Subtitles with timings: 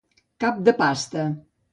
[0.43, 1.27] Cap de pasta.